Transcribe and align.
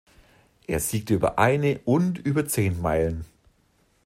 Er 0.67 0.79
siegte 0.79 1.13
über 1.13 1.37
eine 1.37 1.79
und 1.85 2.17
über 2.17 2.47
zehn 2.47 2.81
Meilen. 2.81 3.23